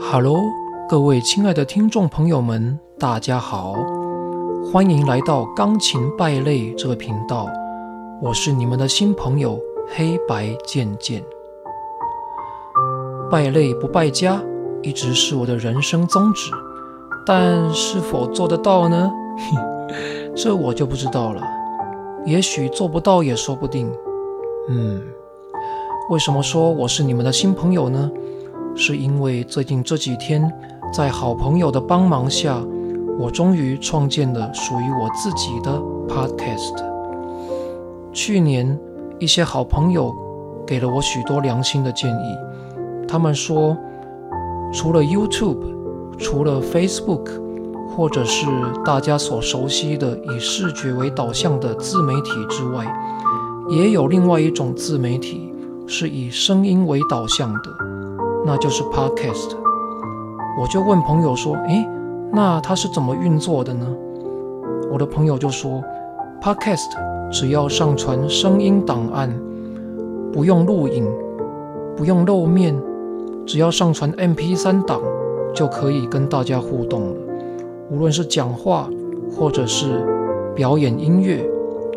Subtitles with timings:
[0.00, 0.40] Hello，
[0.88, 3.74] 各位亲爱的听众朋友们，大家好，
[4.72, 7.46] 欢迎来到钢琴败类这个频道，
[8.22, 9.60] 我是你们的新朋友
[9.94, 11.22] 黑白渐渐。
[13.30, 14.40] 败类不败家，
[14.82, 16.50] 一直是我的人生宗旨，
[17.26, 19.12] 但是否做得到呢？
[20.34, 21.42] 这我就不知道了，
[22.24, 23.92] 也许做不到也说不定。
[24.68, 25.00] 嗯，
[26.10, 28.10] 为什么说我是你们的新朋友呢？
[28.74, 30.52] 是因为最近这几天，
[30.92, 32.60] 在好朋友的帮忙下，
[33.16, 35.70] 我终于创建了属于我自己的
[36.08, 36.84] podcast。
[38.12, 38.76] 去年，
[39.20, 40.12] 一些好朋友
[40.66, 42.36] 给了我许多良心的建议，
[43.06, 43.76] 他们说，
[44.72, 45.62] 除了 YouTube，
[46.18, 47.28] 除了 Facebook，
[47.96, 48.46] 或者是
[48.84, 52.84] 大家所熟悉的以视觉为导向的自媒体之外，
[53.68, 55.52] 也有另外一种自媒体
[55.86, 57.70] 是以声音为导向的。
[58.44, 59.56] 那就是 Podcast，
[60.60, 61.84] 我就问朋友说：“诶，
[62.32, 63.86] 那它是怎么运作的呢？”
[64.92, 65.82] 我的朋友就说
[66.40, 66.86] ：“Podcast
[67.32, 69.36] 只要上传声音档案，
[70.32, 71.04] 不用录影，
[71.96, 72.80] 不用露面，
[73.44, 75.00] 只要上传 MP3 档，
[75.52, 77.16] 就可以跟大家互动了。
[77.90, 78.88] 无论是讲话，
[79.36, 80.06] 或者是
[80.54, 81.44] 表演音乐，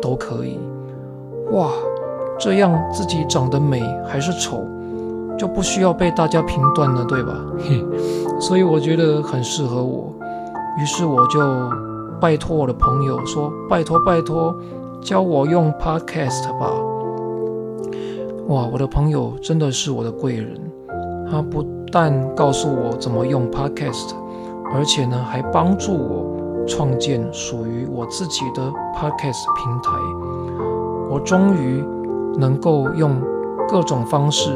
[0.02, 0.58] 都可以。
[1.52, 1.70] 哇，
[2.38, 4.64] 这样自己长得美还是丑？”
[5.38, 7.32] 就不需要被大家评断了，对吧？
[8.38, 10.12] 所以我觉得很适合我，
[10.78, 11.40] 于是我就
[12.20, 14.54] 拜托我的朋友说：“拜托拜托，
[15.00, 16.70] 教我用 Podcast 吧。”
[18.48, 20.60] 哇，我的朋友真的是我的贵人，
[21.30, 24.10] 他不但告诉我怎么用 Podcast，
[24.74, 28.60] 而且呢还帮助我创建属于我自己的
[28.94, 30.19] Podcast 平台。
[31.10, 31.84] 我终于
[32.38, 33.20] 能够用
[33.68, 34.52] 各种方式。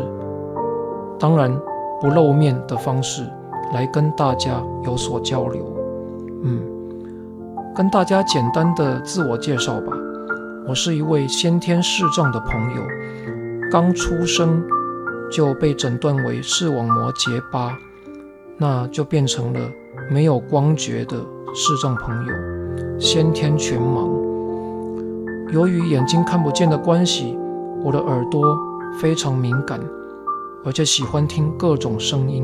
[1.18, 1.52] 当然，
[2.00, 3.24] 不露面的方式
[3.72, 5.64] 来跟大家有所交流。
[6.44, 6.62] 嗯，
[7.74, 9.92] 跟大家简单的自我介绍吧。
[10.68, 12.82] 我是一位先天视障的朋友，
[13.70, 14.62] 刚出生
[15.30, 17.76] 就被诊断为视网膜结疤，
[18.56, 19.60] 那就变成了
[20.08, 21.16] 没有光觉的
[21.52, 22.32] 视障朋友，
[22.98, 24.13] 先天全盲。
[25.50, 27.38] 由于眼睛看不见的关系，
[27.82, 28.56] 我的耳朵
[29.00, 29.78] 非常敏感。
[30.66, 32.42] 而且喜欢听各种声音。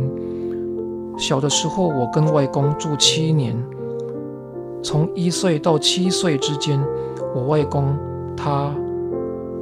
[1.17, 3.57] 小的时候，我跟外公住七年，
[4.83, 6.79] 从一岁到七岁之间，
[7.35, 7.97] 我外公
[8.37, 8.71] 他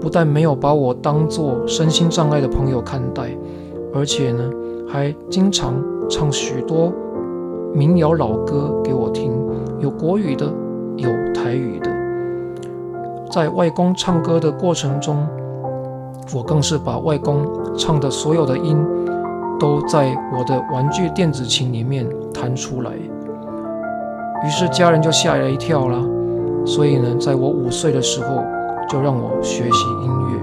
[0.00, 3.31] 不但没有把我当做身心障碍的朋友看待，
[3.94, 4.50] 而且呢，
[4.88, 5.75] 还经常
[6.09, 6.93] 唱许多
[7.72, 9.32] 民谣老歌给我听，
[9.78, 10.53] 有国语的，
[10.97, 11.97] 有台语的。
[13.30, 15.26] 在外公唱歌的过程中，
[16.34, 17.46] 我更是把外公
[17.76, 18.76] 唱的所有的音，
[19.60, 22.92] 都在我的玩具电子琴里面弹出来。
[22.92, 25.98] 于是家人就吓了一跳啦。
[26.64, 28.42] 所以呢，在我五岁的时候，
[28.88, 30.38] 就让我学习音乐，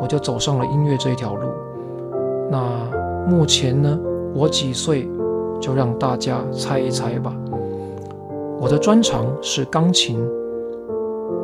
[0.00, 1.48] 我就走上了音乐这条路。
[2.50, 2.60] 那
[3.26, 3.98] 目前呢，
[4.34, 5.08] 我几岁，
[5.60, 7.34] 就让大家猜一猜吧。
[8.60, 10.18] 我的专长是钢琴，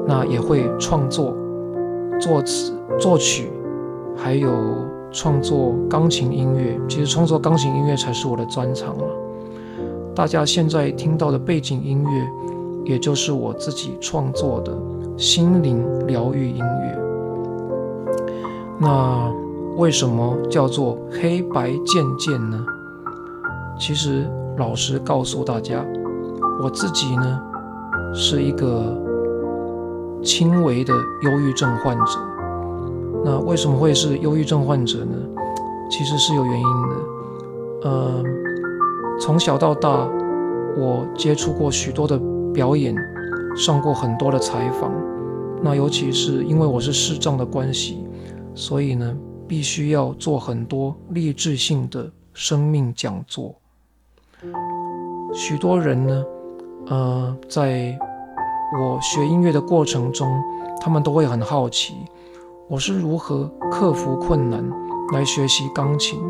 [0.07, 1.35] 那也会创作。
[2.21, 3.51] 作词、作曲，
[4.17, 4.49] 还有
[5.11, 6.81] 创作钢琴音乐。
[6.89, 9.05] 其实创作钢琴音乐才是我的专长了。
[10.15, 12.31] 大家现在听到的背景音乐，
[12.85, 14.73] 也就是我自己创作的
[15.17, 16.99] 心灵疗愈音乐。
[18.79, 19.29] 那
[19.77, 22.65] 为什么叫做黑白渐渐呢？
[23.77, 25.85] 其实老实告诉大家，
[26.63, 27.43] 我自己呢
[28.15, 29.04] 是一个。
[30.25, 30.93] 轻微的
[31.23, 32.19] 忧郁症患者，
[33.25, 35.17] 那为什么会是忧郁症患者呢？
[35.91, 37.89] 其实是有原因的。
[37.89, 38.25] 呃，
[39.21, 40.09] 从小到大，
[40.77, 42.19] 我接触过许多的
[42.53, 42.97] 表演，
[43.55, 44.91] 上过很多的采访。
[45.63, 48.05] 那尤其是因为我是视障的关系，
[48.55, 49.15] 所以呢，
[49.47, 53.55] 必须要做很多励志性的生命讲座。
[55.35, 56.25] 许多人呢，
[56.87, 57.99] 呃，在
[58.77, 60.29] 我学音乐的过程中，
[60.81, 61.95] 他们都会很好奇，
[62.67, 64.69] 我是如何克服困难
[65.13, 66.21] 来学习钢琴，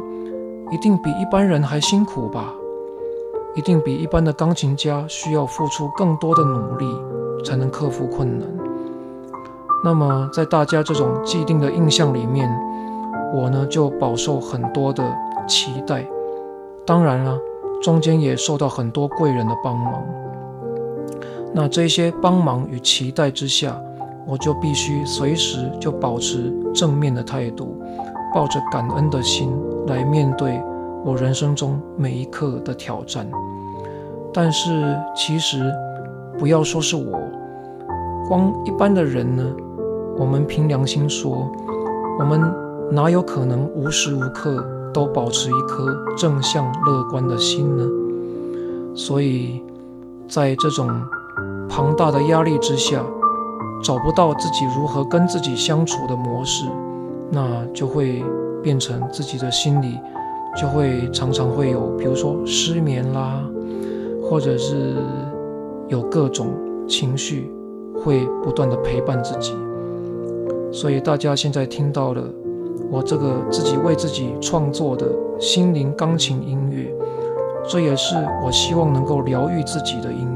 [0.70, 2.52] 一定比一般人还辛苦吧？
[3.54, 6.86] 一定比一般的钢琴家需要付出更多的努力
[7.42, 8.46] 才能克服困难。
[9.82, 12.50] 那么，在大家这种既定的印象里面，
[13.34, 15.02] 我呢就饱受很多的
[15.48, 16.06] 期待，
[16.84, 17.38] 当然了，
[17.82, 20.04] 中间也受到很多贵人的帮忙。
[21.56, 23.80] 那这些帮忙与期待之下，
[24.26, 27.80] 我就必须随时就保持正面的态度，
[28.34, 29.56] 抱着感恩的心
[29.86, 30.60] 来面对
[31.04, 33.30] 我人生中每一刻的挑战。
[34.32, 35.72] 但是其实
[36.36, 37.20] 不要说是我，
[38.28, 39.44] 光一般的人呢，
[40.18, 41.48] 我们凭良心说，
[42.18, 42.42] 我们
[42.90, 47.84] 哪有可能无时无刻都保持一颗正向乐观的心呢？
[48.96, 49.62] 所以
[50.26, 50.90] 在这种
[51.68, 53.04] 庞大的压力之下。
[53.82, 56.66] 找不到自己如何跟自己相处的模式，
[57.30, 58.24] 那就会
[58.62, 60.00] 变成自己的心里
[60.56, 63.44] 就会常常会有，比如说失眠啦，
[64.22, 64.94] 或者是
[65.88, 66.46] 有各种
[66.88, 67.52] 情绪
[68.02, 69.54] 会不断的陪伴自己。
[70.72, 72.22] 所以大家现在听到了
[72.90, 75.06] 我这个自己为自己创作的
[75.38, 76.90] 心灵钢琴音乐，
[77.68, 80.33] 这也是我希望能够疗愈自己的音。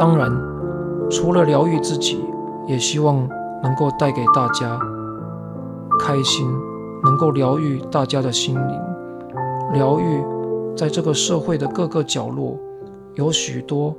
[0.00, 0.32] 当然。
[1.10, 2.24] 除了疗愈自己，
[2.68, 3.28] 也希望
[3.64, 4.78] 能够带给大家
[5.98, 6.48] 开心，
[7.02, 8.80] 能够疗愈大家的心灵，
[9.72, 10.24] 疗愈
[10.76, 12.56] 在这个社会的各个角落，
[13.14, 13.92] 有许多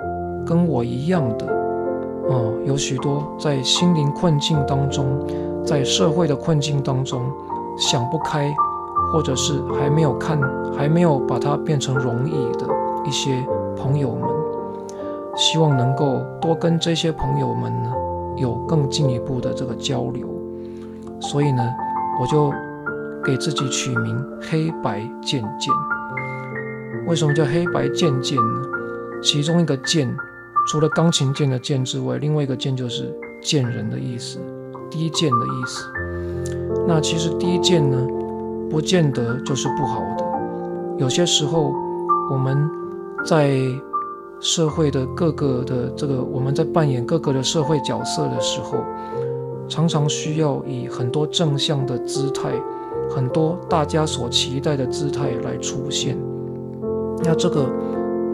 [0.45, 1.45] 跟我一样的，
[2.29, 5.05] 啊，有许多在心灵困境当中，
[5.65, 7.21] 在社会的困境当中
[7.77, 8.55] 想不开，
[9.11, 10.39] 或者是还没有看，
[10.77, 12.65] 还没有把它变成容易的
[13.03, 13.45] 一些
[13.75, 14.30] 朋友们。
[15.35, 17.91] 希望能够多跟这些朋友们呢
[18.37, 20.27] 有更进一步的这个交流，
[21.19, 21.63] 所以呢，
[22.19, 22.51] 我就
[23.23, 25.73] 给自己取名“黑白渐渐”。
[27.07, 28.61] 为什么叫黑白渐渐呢？
[29.23, 30.13] 其中一个“渐”，
[30.67, 34.39] 除了钢琴键的“渐”之外，另外一个“键”就是见人的意思，
[34.89, 35.85] 低贱的意思。
[36.87, 37.97] 那其实低贱呢，
[38.69, 40.25] 不见得就是不好的。
[40.97, 41.73] 有些时候
[42.31, 42.69] 我们
[43.25, 43.57] 在
[44.41, 48.79] 社会的各个的这个，我们在扮演各个的社会角色的时候，
[49.69, 52.51] 常常需要以很多正向的姿态，
[53.07, 56.17] 很多大家所期待的姿态来出现。
[57.23, 57.67] 那这个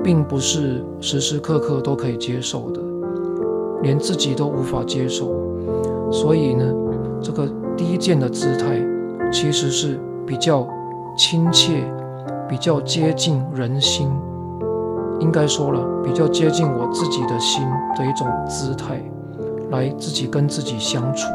[0.01, 2.79] 并不是时时刻刻都可以接受的，
[3.83, 5.29] 连自己都无法接受。
[6.09, 6.73] 所以呢，
[7.21, 7.45] 这个
[7.75, 8.81] 低贱的姿态
[9.29, 10.65] 其实是比较
[11.17, 11.83] 亲切、
[12.47, 14.09] 比较接近人心。
[15.19, 17.63] 应该说了，比较接近我自己的心
[17.97, 19.01] 的一种姿态，
[19.71, 21.27] 来自己跟自己相处。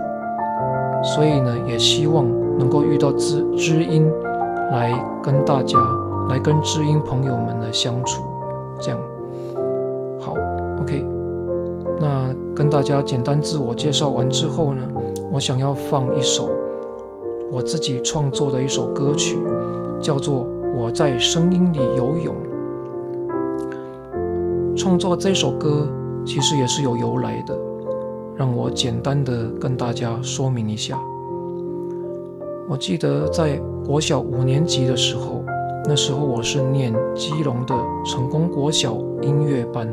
[1.03, 2.25] 所以呢，也希望
[2.59, 4.09] 能够遇到知知音，
[4.71, 4.93] 来
[5.23, 5.79] 跟大家，
[6.29, 8.23] 来跟知音朋友们来相处。
[8.81, 8.99] 这样，
[10.21, 10.35] 好
[10.81, 11.05] ，OK。
[11.99, 14.83] 那跟大家简单自我介绍完之后呢，
[15.33, 16.49] 我想要放一首
[17.51, 19.39] 我自己创作的一首歌曲，
[20.01, 20.45] 叫做
[20.77, 22.35] 《我在声音里游泳》。
[24.75, 25.87] 创作这首歌
[26.25, 27.59] 其实也是有由来的，
[28.37, 30.99] 让我简单的跟大家说明一下。
[32.69, 35.45] 我记得在国小五年级的时候，
[35.85, 37.75] 那时候我是念基隆的
[38.07, 39.87] 成功国小音乐班。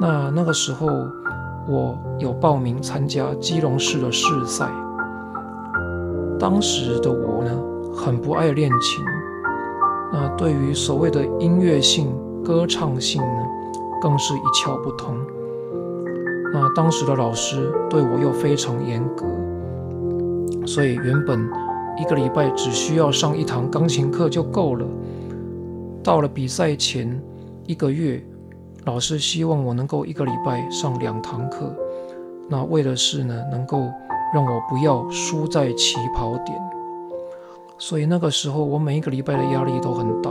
[0.00, 0.86] 那那个时候
[1.68, 4.70] 我有报名参加基隆市的市赛。
[6.38, 7.50] 当时的我呢，
[7.94, 9.04] 很不爱练琴。
[10.12, 12.14] 那对于所谓的音乐性、
[12.44, 13.45] 歌唱性呢？
[14.00, 15.16] 更是一窍不通。
[16.52, 19.26] 那当时的老师对我又非常严格，
[20.66, 21.48] 所以原本
[21.98, 24.86] 一个礼拜只需要上一堂钢琴课就够了。
[26.02, 27.20] 到了比赛前
[27.66, 28.22] 一个月，
[28.84, 31.74] 老师希望我能够一个礼拜上两堂课。
[32.48, 33.90] 那为的是呢，能够
[34.32, 36.56] 让我不要输在起跑点。
[37.76, 40.30] 所以那个时候，我每一个礼拜的压力都很大。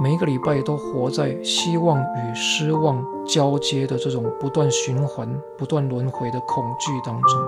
[0.00, 7.40] 每一个礼拜都活在希望与失望交接的这种不断循环、不断轮回的恐惧当中。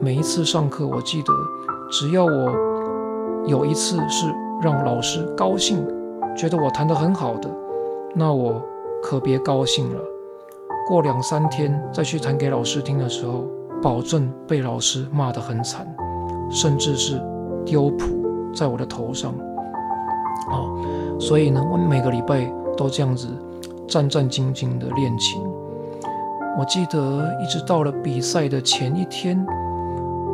[0.00, 1.32] 每一次上课，我记得，
[1.90, 2.52] 只要我
[3.46, 5.84] 有一次是让老师高兴，
[6.36, 7.50] 觉得我弹得很好的，
[8.14, 8.62] 那我
[9.02, 10.00] 可别高兴了。
[10.88, 13.44] 过两三天再去弹给老师听的时候，
[13.82, 15.86] 保证被老师骂得很惨，
[16.50, 17.20] 甚至是
[17.64, 18.06] 丢谱
[18.54, 19.34] 在我的头上。
[20.50, 20.66] 啊，
[21.20, 22.44] 所以呢，我每个礼拜
[22.76, 23.28] 都这样子
[23.86, 25.42] 战战兢兢的练琴。
[26.58, 29.44] 我记得一直到了比赛的前一天，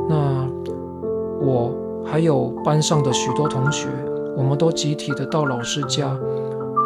[0.08, 0.48] 那
[1.40, 1.72] 我
[2.04, 3.88] 还有班上的许多同学，
[4.36, 6.08] 我们都集体的到老师家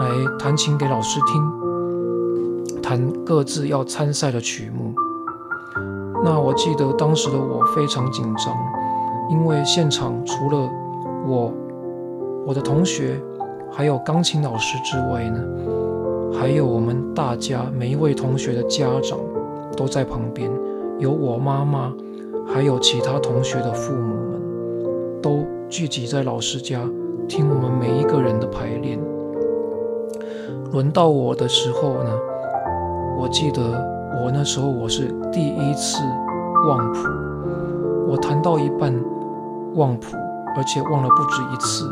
[0.00, 4.93] 来弹琴给老师听，弹各自要参赛的曲目。
[6.25, 8.55] 那我记得当时的我非常紧张，
[9.31, 10.69] 因为现场除了
[11.26, 11.52] 我。
[12.44, 13.20] 我的同学，
[13.70, 15.40] 还有钢琴老师之外呢，
[16.34, 19.18] 还有我们大家每一位同学的家长，
[19.76, 20.50] 都在旁边，
[20.99, 21.92] 有我妈妈，
[22.46, 26.80] 还有其他同学的父母们，都聚集在老师家
[27.28, 28.99] 听我们每一个人的排练。
[30.72, 32.11] 轮到我的时候呢，
[33.18, 33.62] 我记得
[34.25, 36.02] 我那时候我是第一次
[36.66, 37.08] 忘谱，
[38.08, 38.92] 我弹到一半
[39.75, 40.16] 忘谱，
[40.56, 41.88] 而且忘了不止一次。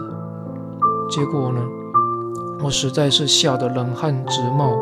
[1.10, 1.60] 结果呢，
[2.64, 4.76] 我实在是吓得冷汗直冒，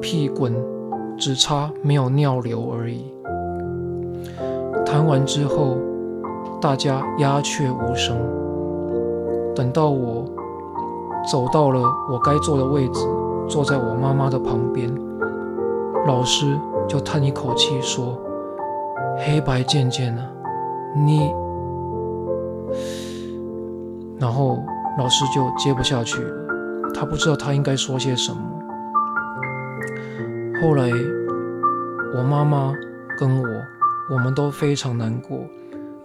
[0.00, 0.52] 屁滚，
[1.16, 3.12] 只差没有尿流而已。
[4.84, 5.76] 弹完之后，
[6.60, 8.16] 大家鸦雀无声。
[9.54, 10.24] 等到我。
[11.28, 13.00] 走到了我该坐的位置，
[13.48, 14.88] 坐在我妈妈的旁边。
[16.06, 18.16] 老师就叹一口气说
[19.18, 20.24] ：“黑白渐渐啊，
[21.04, 21.32] 你……”
[24.20, 24.55] 然后
[25.06, 26.34] 老师就接不下去了，
[26.92, 28.40] 他不知道他应该说些什么。
[30.60, 30.90] 后来
[32.12, 32.74] 我妈妈
[33.16, 33.48] 跟我，
[34.10, 35.38] 我们都非常难过，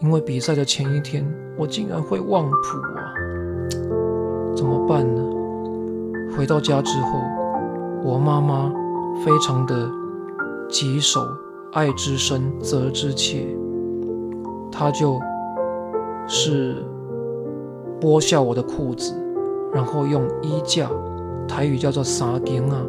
[0.02, 1.28] 因为比赛的前一天，
[1.58, 3.02] 我竟然会忘谱啊！
[4.56, 5.24] 怎么办呢？
[6.38, 7.20] 回到家之后，
[8.04, 8.72] 我妈妈
[9.26, 9.90] 非常的
[10.70, 11.28] 棘手，
[11.74, 13.48] 爱之深责之切。
[14.72, 15.20] 她就
[16.28, 16.86] 是
[18.02, 19.14] 剥下我的裤子，
[19.72, 20.90] 然后用衣架
[21.48, 22.82] （台语叫做撒根啊）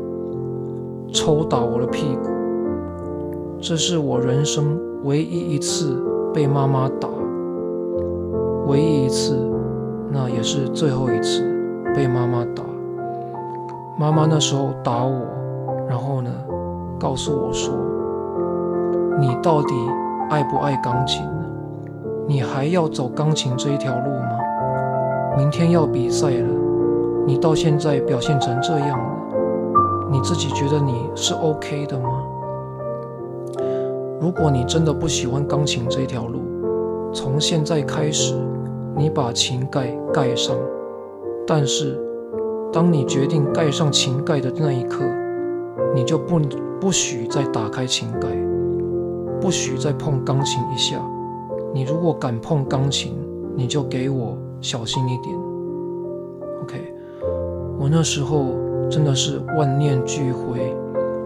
[1.13, 2.31] 抽打我的屁股。
[3.61, 6.03] 这是我人生唯一一次
[6.33, 7.09] 被妈妈打，
[8.67, 9.37] 唯一一次，
[10.11, 11.47] 那也是最后一次。
[11.95, 12.63] 被妈妈打，
[13.99, 15.27] 妈妈那时候打我，
[15.87, 16.31] 然后呢，
[16.99, 17.75] 告诉我说
[19.21, 19.75] ：“你到底
[20.31, 21.23] 爱不爱钢琴？
[22.27, 24.39] 你还要走钢琴这一条路吗？
[25.35, 26.49] 明天要比赛了，
[27.27, 32.09] 你到现在表现成这样了，你自己觉得你是 OK 的吗？
[34.21, 36.41] 如果你真的不喜欢钢琴这条路，
[37.15, 38.35] 从现在开始，
[38.95, 40.55] 你把琴盖盖上。”
[41.45, 41.99] 但是，
[42.71, 45.03] 当你决定盖上琴盖的那一刻，
[45.95, 46.39] 你就不
[46.79, 48.29] 不许再打开琴盖，
[49.41, 51.01] 不许再碰钢琴一下。
[51.73, 53.17] 你如果敢碰钢琴，
[53.57, 55.37] 你就给我小心一点。
[56.63, 56.95] OK，
[57.79, 58.55] 我那时候
[58.89, 60.75] 真的是万念俱灰，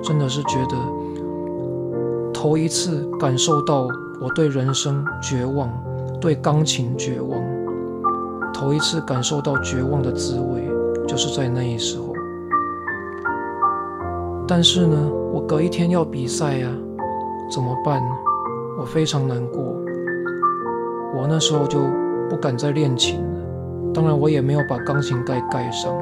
[0.03, 3.87] 真的是觉得头一次感受到
[4.21, 5.71] 我对人生绝望，
[6.21, 7.39] 对钢琴绝望。
[8.55, 10.67] 头一次感受到绝望的滋味，
[11.07, 12.15] 就是在那一时候。
[14.49, 14.97] 但是呢，
[15.33, 16.71] 我隔一天要比赛呀，
[17.51, 18.03] 怎么办？
[18.79, 19.63] 我非常难过。
[21.15, 21.81] 我那时候就
[22.29, 25.95] 不敢再练琴了，当然我也没有把钢琴盖盖上。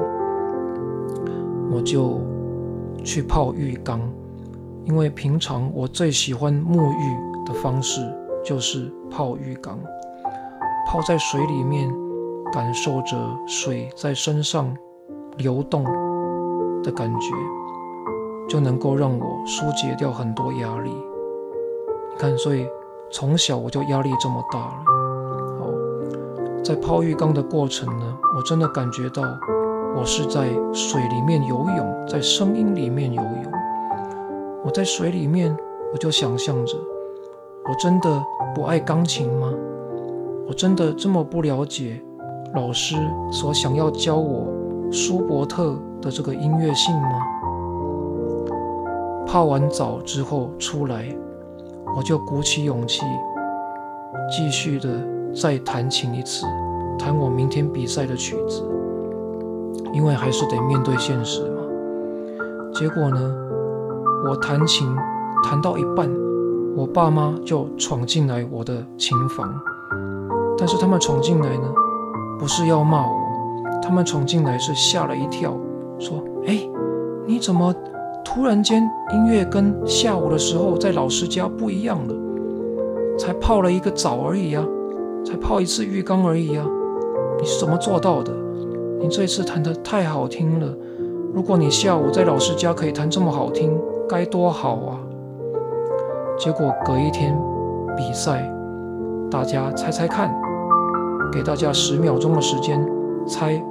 [1.71, 2.21] 我就
[3.03, 4.01] 去泡浴缸，
[4.85, 8.01] 因为平常我最喜欢沐浴的方式
[8.43, 9.79] 就是泡浴缸，
[10.87, 11.89] 泡在水里面。
[12.53, 14.73] 感受着水在身上
[15.35, 15.83] 流动
[16.83, 17.35] 的感觉，
[18.47, 20.89] 就能够让我疏解掉很多压力。
[20.91, 22.65] 你看，所以
[23.11, 24.94] 从小我就压力这么大了。
[26.65, 29.21] 在泡浴缸的过程呢，我真的感觉到
[29.95, 33.51] 我是在水里面游泳，在声音里面游泳。
[34.63, 35.55] 我在水里面，
[35.93, 36.75] 我就想象着，
[37.69, 38.09] 我真的
[38.55, 39.53] 不爱钢琴吗？
[40.47, 42.01] 我真的这么不了解？
[42.55, 42.95] 老师
[43.31, 44.47] 所想要教我
[44.91, 47.19] 舒伯特的这个音乐性吗？
[49.27, 51.15] 泡完澡之后出来，
[51.95, 53.01] 我就鼓起勇气，
[54.35, 54.89] 继续的
[55.35, 56.45] 再弹琴一次，
[56.97, 58.63] 弹我明天比赛的曲子，
[59.93, 61.61] 因为还是得面对现实嘛。
[62.73, 63.35] 结果呢，
[64.25, 64.87] 我弹琴
[65.43, 66.09] 弹到一半，
[66.75, 69.53] 我爸妈就闯进来我的琴房，
[70.57, 71.73] 但是他们闯进来呢。
[72.37, 73.15] 不是要骂我，
[73.81, 75.57] 他们闯进来是吓了一跳，
[75.97, 76.59] 说：“哎，
[77.25, 77.73] 你怎么
[78.25, 82.13] 突然间音乐跟下午的时候在老师家不一样了？
[83.17, 84.65] 才泡了一个澡而已啊，
[85.25, 86.65] 才泡一次浴缸而已啊，
[87.39, 88.31] 你是怎么做到的？
[88.99, 90.67] 你这一次弹得太好听了，
[91.33, 93.77] 如果你下午在老师家可以弹这么好听，
[94.07, 94.99] 该多好啊！
[96.37, 97.35] 结果隔一天
[97.97, 98.49] 比赛，
[99.31, 100.33] 大家猜猜看。”
[101.33, 102.79] 给大家十秒钟的时间，
[103.27, 103.61] 猜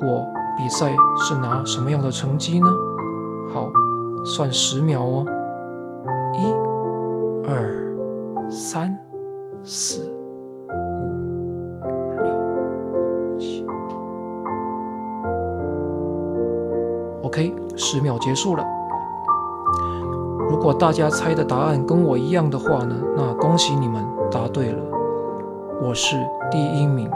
[0.00, 0.26] 我
[0.58, 2.66] 比赛是拿什么样的成绩呢？
[3.54, 3.70] 好，
[4.24, 5.24] 算十秒哦，
[6.34, 6.52] 一、
[7.48, 8.94] 二、三、
[9.62, 10.12] 四、
[17.28, 18.64] OK，十秒结束了。
[20.48, 24.82] 如果大家猜的答案跟我一样的话呢，那恭喜你们答对了，
[25.82, 26.16] 我是
[26.50, 27.06] 第一名。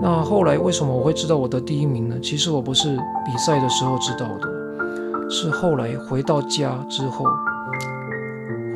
[0.00, 2.14] 那后来为什么我会知道我的第一名呢？
[2.22, 7.24] 其实我不是比赛的时候知道的，是后来回到家之后，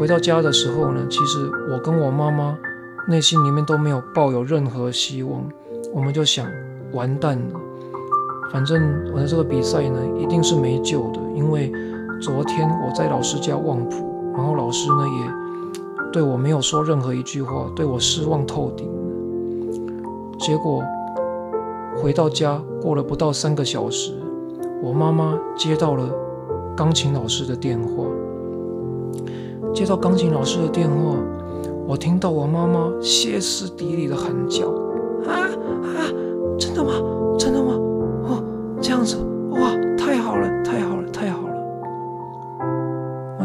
[0.01, 2.59] 回到家的时候呢，其实我跟我妈妈
[3.07, 5.45] 内心里面都没有抱有任何希望，
[5.95, 6.45] 我们就想
[6.93, 7.61] 完蛋了，
[8.53, 11.73] 反正我的这个比赛呢一定是没救的，因为。
[12.21, 18.91] 昨天我在老师家忘谱，然后老师呢也对我没有说任何一句话，对我失望透顶。
[20.37, 20.83] 结果
[21.97, 24.13] 回到家过了不到三个小时，
[24.83, 26.11] 我妈妈接到了
[26.77, 28.05] 钢琴老师的电话。
[29.73, 31.15] 接到钢琴老师的电话，
[31.87, 34.67] 我听到我妈妈歇斯底里的喊叫
[35.25, 36.11] ：“啊啊，
[36.59, 36.91] 真的吗？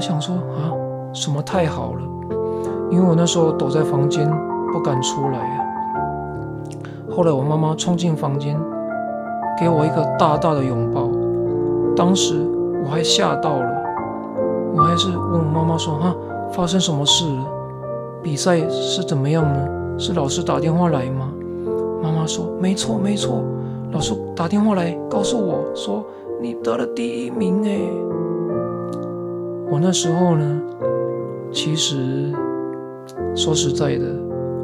[0.03, 0.75] 想说啊，
[1.13, 2.01] 什么太好了？
[2.91, 4.29] 因为我那时候躲在房间
[4.73, 5.63] 不敢出来啊。
[7.09, 8.59] 后来我妈妈冲进房间，
[9.57, 11.09] 给我一个大大的拥抱。
[11.95, 12.35] 当时
[12.83, 13.83] 我还吓到了，
[14.75, 16.13] 我还是问我妈妈说：“哈，
[16.51, 17.45] 发生什么事了？
[18.21, 19.69] 比赛是怎么样呢？
[19.97, 21.31] 是老师打电话来吗？”
[22.03, 23.41] 妈妈说：“没错，没错，
[23.93, 26.03] 老师打电话来告诉我说
[26.41, 27.79] 你得了第一名哎。”
[29.73, 30.61] 我那时候呢，
[31.51, 32.31] 其实
[33.35, 34.05] 说实在的，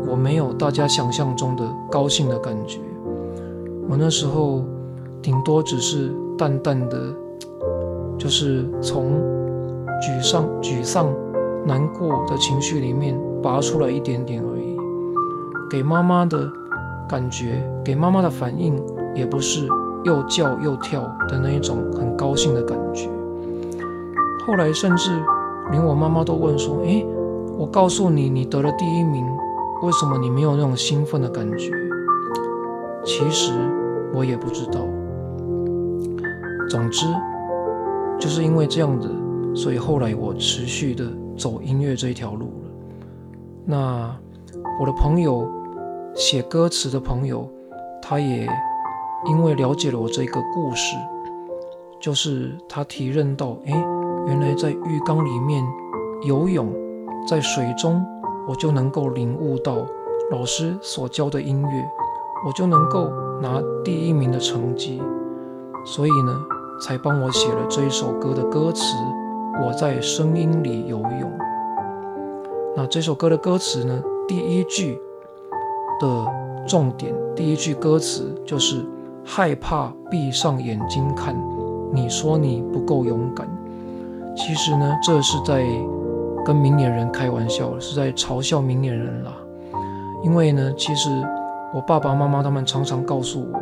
[0.08, 2.78] 我没有大家想象中的高兴的感觉。
[3.89, 4.63] 我那时候
[5.20, 7.12] 顶多只是淡淡的，
[8.20, 9.20] 就是从
[10.00, 11.08] 沮丧、沮丧、
[11.66, 14.78] 难过的情绪里面拔出来一点点而已。
[15.72, 16.48] 给妈妈的
[17.10, 18.80] 感觉，给妈妈的反应，
[19.16, 19.68] 也不是
[20.04, 23.10] 又叫又跳的那一种很高兴的感觉。
[24.50, 25.12] 后来甚至
[25.70, 27.06] 连我妈妈都问说：“诶，
[27.56, 29.24] 我告诉你，你得了第一名，
[29.84, 31.71] 为什么你没有那种兴奋的感觉？”
[33.06, 33.54] 其实
[34.12, 34.80] 我也不知道。
[36.67, 37.06] 总之，
[38.19, 39.08] 就是因为这样子，
[39.54, 41.06] 所以后来我持续的
[41.38, 42.71] 走音乐这条路了。
[43.65, 44.17] 那
[44.82, 45.47] 我的朋友
[46.15, 47.47] 写歌词的朋友，
[48.02, 48.50] 他也
[49.28, 50.95] 因为了解了我这个故事，
[52.00, 53.99] 就是他提认到，诶。
[54.30, 55.65] 原来在浴缸里面
[56.22, 56.72] 游泳，
[57.28, 58.06] 在水中，
[58.48, 59.78] 我就能够领悟到
[60.32, 61.89] 老师所教的音乐，
[62.46, 63.10] 我就能够
[63.42, 65.02] 拿第一名的成绩。
[65.84, 66.39] 所以呢，
[66.80, 68.84] 才帮我写了这一首歌的歌词。
[69.65, 71.32] 我在声音里游泳。
[72.78, 75.02] 那这首歌的歌词呢，第一句
[76.00, 76.26] 的
[76.68, 78.86] 重点，第一句歌词就是
[79.26, 81.36] 害怕闭上眼睛看，
[81.92, 83.50] 你说你不够勇敢。
[84.39, 85.65] 其实呢，这是在
[86.45, 89.34] 跟明年人开玩笑，是在嘲笑明年人啦。
[90.23, 91.10] 因为呢，其实
[91.75, 93.60] 我爸爸妈妈他们常常告诉我，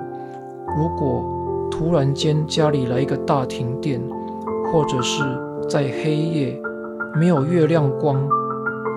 [0.78, 4.00] 如果突然间家里来一个大停电，
[4.72, 5.24] 或者是
[5.68, 6.62] 在黑夜
[7.16, 8.16] 没有月亮光，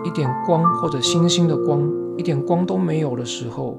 [0.05, 1.83] 一点光或者星星的光，
[2.19, 3.79] 一点光都没有的时候，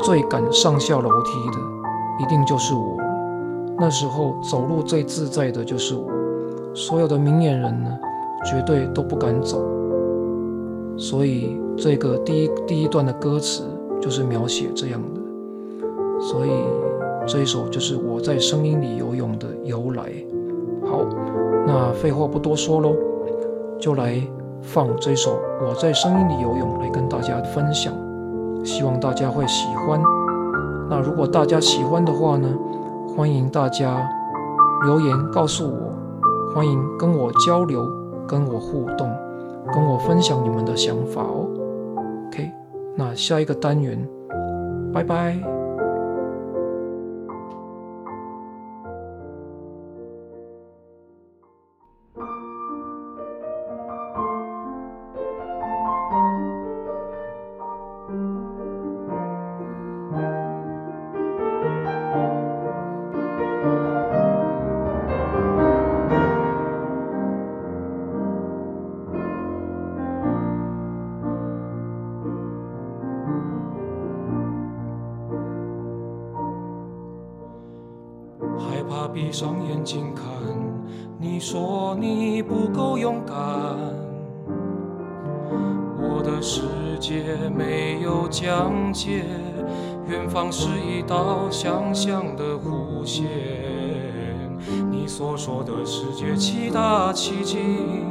[0.00, 1.58] 最敢上下楼梯的
[2.20, 2.95] 一定就是我。
[3.78, 6.06] 那时候走路最自在的就是我，
[6.74, 7.90] 所有的明眼人呢，
[8.44, 9.62] 绝对都不敢走。
[10.96, 13.64] 所以这个第一第一段的歌词
[14.00, 15.20] 就是描写这样的，
[16.18, 16.50] 所以
[17.26, 20.04] 这一首就是我在声音里游泳的由来。
[20.82, 21.04] 好，
[21.66, 22.94] 那废话不多说喽，
[23.78, 24.18] 就来
[24.62, 27.92] 放这首我在声音里游泳来跟大家分享，
[28.64, 30.00] 希望大家会喜欢。
[30.88, 32.48] 那如果大家喜欢的话呢？
[33.16, 34.06] 欢迎大家
[34.84, 37.90] 留言告诉我，欢迎跟我交流，
[38.28, 39.10] 跟我互动，
[39.72, 41.48] 跟我分享你们的想法哦。
[42.28, 42.52] OK，
[42.94, 44.06] 那下一个单元，
[44.92, 45.55] 拜拜。
[83.16, 83.36] 勇敢。
[85.98, 86.62] 我的世
[87.00, 87.24] 界
[87.56, 89.24] 没有疆界，
[90.06, 93.24] 远方是一道想象的弧线。
[94.90, 98.04] 你所说的世界七大奇景，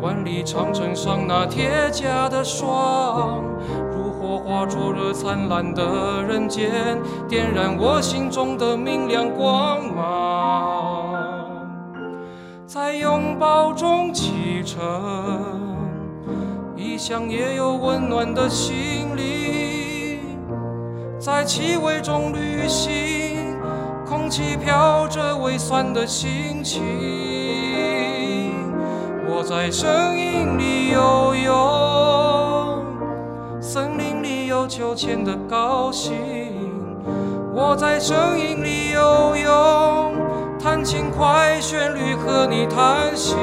[0.00, 3.44] 万里长城上那铁甲的霜，
[3.92, 11.15] 如火花灼热灿烂的人间，点燃我心中的明亮光芒。
[12.78, 14.78] 在拥抱中启程，
[16.76, 20.20] 异乡也有温暖的心灵，
[21.18, 23.56] 在气味中旅行。
[24.04, 26.82] 空气飘着微酸的心情，
[29.26, 32.84] 我在声音里游泳，
[33.58, 36.12] 森林里有秋千的高兴。
[37.54, 40.14] 我在声音里游泳，
[40.66, 43.36] 弹轻快旋律和你谈心。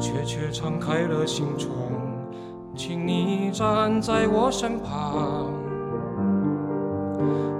[0.00, 1.79] 却却敞开了心窗，
[4.00, 5.50] 在我身旁。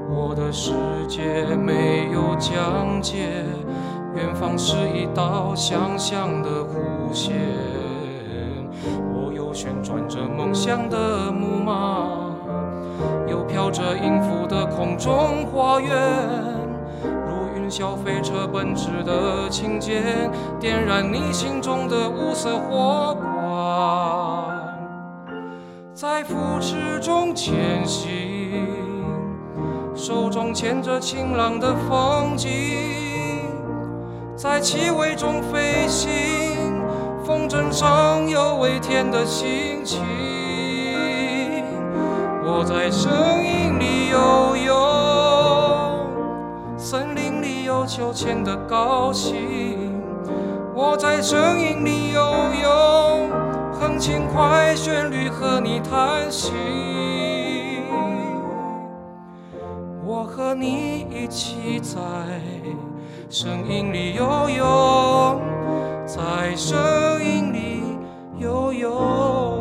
[0.09, 0.73] 我的世
[1.09, 3.45] 界没有疆界，
[4.15, 7.37] 远方是一道想象的弧线。
[9.13, 12.07] 我有旋转着梦想的木马，
[13.29, 15.91] 有飘着音符的空中花园。
[17.05, 24.40] 如云霄飞车奔驰的琴键，点燃你心中的五色火光，
[26.01, 28.67] 在浮池中前行，
[29.95, 32.49] 手中牵着晴朗的风景，
[34.35, 36.09] 在气味中飞行，
[37.23, 40.01] 风筝上有微甜的心情，
[42.47, 43.13] 我在声
[43.45, 44.75] 音里游泳，
[46.79, 47.51] 森林里。
[47.71, 50.03] 有秋千的高兴，
[50.75, 52.21] 我在声音里游
[52.63, 53.31] 泳，
[53.81, 56.53] 哼轻快旋律和你谈心。
[60.05, 61.99] 我和你一起在
[63.31, 65.41] 声音里游泳，
[66.07, 66.79] 在声
[67.25, 67.83] 音里
[68.39, 69.60] 游泳。